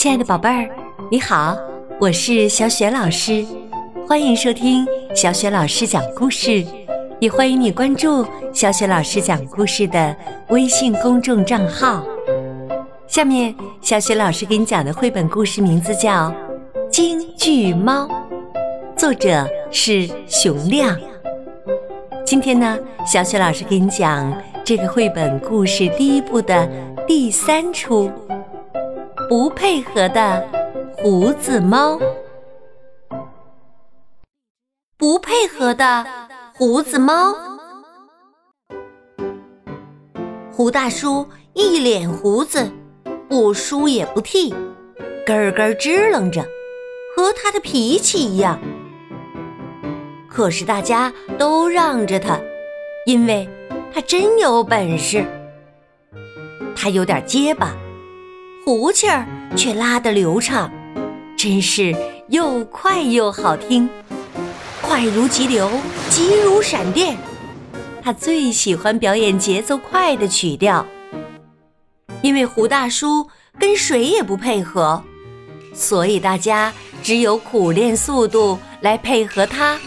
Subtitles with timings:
[0.00, 0.66] 亲爱的宝贝儿，
[1.10, 1.54] 你好，
[2.00, 3.44] 我是小雪老师，
[4.08, 6.64] 欢迎收听小雪老师讲故事，
[7.18, 10.16] 也欢迎你关注小雪老师讲故事的
[10.48, 12.02] 微信公众账号。
[13.06, 16.30] 下面，小雪老师给你讲的绘本故事名字叫
[16.90, 18.08] 《京剧猫》，
[18.96, 20.98] 作者是熊亮。
[22.24, 24.32] 今天呢，小雪老师给你讲
[24.64, 26.66] 这个绘本故事第一部的
[27.06, 28.10] 第三出。
[29.30, 30.44] 不配合的
[30.96, 32.00] 胡子猫，
[34.96, 36.04] 不配合的
[36.52, 37.32] 胡子猫。
[40.50, 41.24] 胡大叔
[41.54, 42.72] 一脸胡子，
[43.28, 44.52] 不梳也不剃，
[45.24, 46.42] 根根支棱着，
[47.14, 48.60] 和他的脾气一样。
[50.28, 52.36] 可是大家都让着他，
[53.06, 53.48] 因为
[53.94, 55.24] 他真有本事。
[56.74, 57.76] 他有点结巴。
[58.62, 60.70] 胡气儿却拉得流畅，
[61.36, 61.96] 真是
[62.28, 63.88] 又快又好听，
[64.82, 65.70] 快如急流，
[66.10, 67.16] 急如闪电。
[68.02, 70.86] 他最喜欢表演节奏快的曲调，
[72.20, 73.26] 因为胡大叔
[73.58, 75.02] 跟谁也不配合，
[75.74, 76.72] 所以大家
[77.02, 79.78] 只有苦练速度来配合他。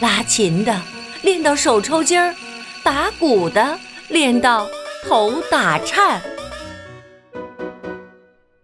[0.00, 0.80] 拉琴的
[1.22, 2.34] 练到手抽筋儿，
[2.82, 4.66] 打鼓的练到
[5.06, 6.22] 头打颤。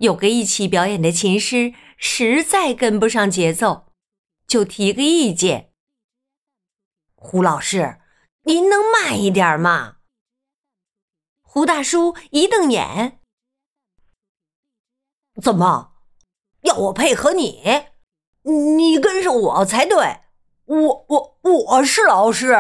[0.02, 3.92] 有个一起表演的琴师实在跟不上节奏，
[4.48, 5.70] 就提个意见
[7.14, 8.00] ：“胡老师，
[8.42, 9.98] 您能慢一点吗？”
[11.40, 13.20] 胡大叔一瞪眼
[15.40, 15.92] ：“怎么
[16.62, 17.62] 要我配合你？
[18.42, 20.22] 你跟上我才对，
[20.64, 22.56] 我我我是老师。”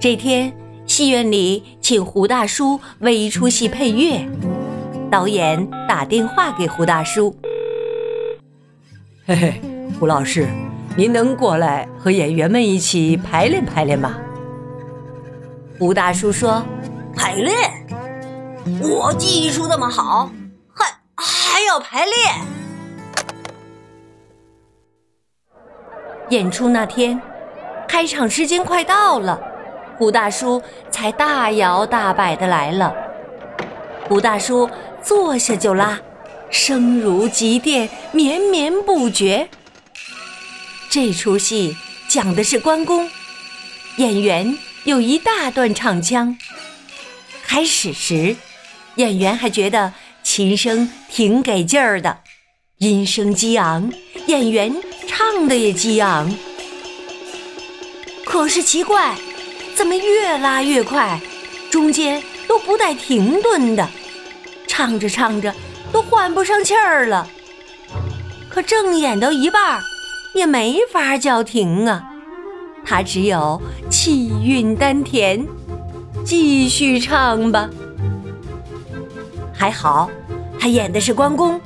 [0.00, 0.52] 这天，
[0.96, 4.26] 戏院里请胡大叔为一出戏配乐。
[5.10, 7.36] 导演打电话给胡大叔
[9.28, 9.60] ：“嘿嘿，
[10.00, 10.48] 胡老师，
[10.96, 14.16] 您能过来和演员们一起排练排练吗？”
[15.78, 16.64] 胡大叔说
[17.14, 17.54] ：“排练？
[18.80, 20.30] 我技术那么好，
[20.72, 22.16] 还还要排练？”
[26.30, 27.20] 演出那天，
[27.86, 29.38] 开场时间快到了，
[29.98, 32.94] 胡大叔才大摇大摆的来了。
[34.08, 34.68] 胡大叔。
[35.02, 36.00] 坐下就拉，
[36.50, 39.48] 声如急电，绵绵不绝。
[40.90, 41.76] 这出戏
[42.08, 43.08] 讲的是关公，
[43.98, 46.36] 演员有一大段唱腔。
[47.44, 48.34] 开始时，
[48.96, 49.92] 演员还觉得
[50.24, 52.18] 琴声挺给劲儿的，
[52.78, 53.92] 音声激昂，
[54.26, 54.74] 演员
[55.06, 56.34] 唱的也激昂。
[58.24, 59.14] 可是奇怪，
[59.76, 61.20] 怎么越拉越快，
[61.70, 63.86] 中间都不带停顿的？
[64.66, 65.54] 唱着唱着，
[65.92, 67.28] 都换不上气儿了。
[68.48, 69.78] 可正演到一半，
[70.34, 72.02] 也没法叫停啊。
[72.86, 73.60] 他只有
[73.90, 75.46] 气韵丹田，
[76.24, 77.68] 继续唱吧。
[79.52, 80.08] 还好，
[80.58, 81.60] 他演的是关公，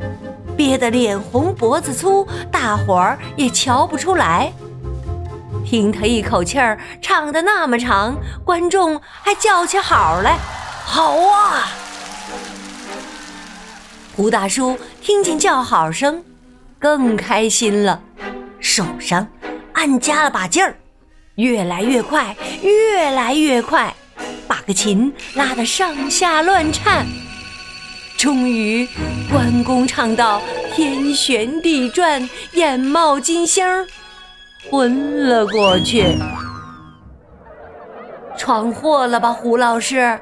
[0.57, 4.53] 憋得脸红脖子粗，大伙儿也瞧不出来。
[5.71, 10.37] 听他一口气儿唱的那么长，观众还叫起好来
[10.85, 11.69] ：“好啊！”
[14.17, 16.25] 胡大叔听见叫好声，
[16.77, 18.03] 更开心了，
[18.59, 19.25] 手上
[19.73, 20.75] 按加了把劲儿，
[21.37, 23.95] 越来越快，越来越快，
[24.49, 27.07] 把个琴拉得上下乱颤。
[28.19, 28.89] 终于，
[29.31, 30.43] 关公唱到
[30.75, 33.87] 天旋地转，眼冒金星儿，
[34.69, 36.17] 昏了过去。
[38.37, 40.19] 闯祸了吧，胡老师？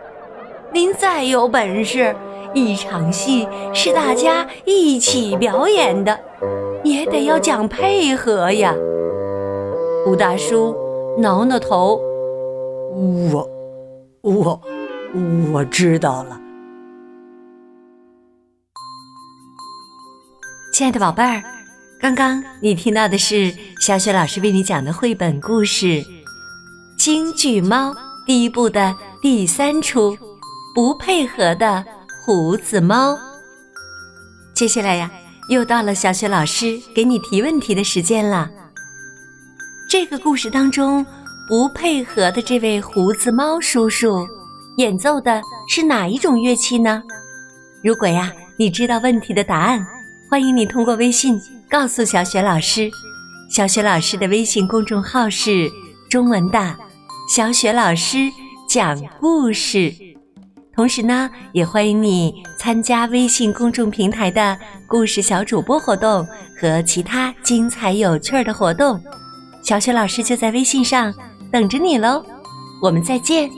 [0.71, 2.15] 您再有本事！
[2.55, 6.19] 一场戏是大家一起表演的，
[6.83, 8.75] 也得要讲配合呀。
[10.05, 10.75] 胡大叔
[11.19, 12.01] 挠挠头，
[13.33, 13.49] 我
[14.23, 14.61] 我
[15.53, 16.41] 我知道了。
[20.73, 21.43] 亲爱的宝贝儿，
[22.01, 25.87] 刚刚你听到的是小雪老师为你讲的绘本故事
[26.97, 27.91] 《京剧猫》
[28.25, 30.17] 第一部的第三出，
[30.75, 31.85] 不配合的。
[32.25, 33.19] 胡子猫。
[34.53, 35.11] 接下来呀，
[35.49, 38.51] 又到了小雪老师给你提问题的时间了。
[39.89, 41.05] 这个故事当中
[41.49, 44.29] 不配合的这位胡子猫叔叔，
[44.77, 45.41] 演奏的
[45.71, 47.03] 是哪一种乐器呢？
[47.83, 49.85] 如果呀，你知道问题的答案，
[50.29, 52.91] 欢迎你通过微信告诉小雪老师。
[53.51, 55.71] 小雪老师的微信公众号是
[56.11, 56.77] 中文的
[57.35, 58.19] “小雪老师
[58.69, 59.93] 讲故事”。
[60.75, 64.57] 同时呢，也欢迎你参加微信公众平台的
[64.87, 66.27] 故事小主播活动
[66.61, 69.03] 和其他精彩有趣的活动。
[69.63, 71.13] 小雪老师就在微信上
[71.51, 72.25] 等着你喽，
[72.81, 73.51] 我们再见。